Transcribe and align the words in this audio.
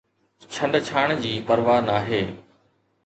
ڇنڊڇاڻ 0.53 1.09
جي 1.25 1.33
پرواهه 1.51 1.85
ناهي 1.91 2.23